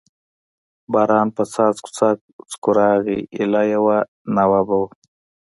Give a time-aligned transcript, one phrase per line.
[0.93, 3.97] باران په څاڅکو څاڅکو راغی، ایله یوه
[4.35, 4.83] ناوه به و.